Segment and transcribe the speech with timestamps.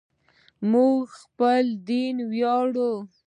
[0.71, 2.91] موږ په خپل دین ویاړو.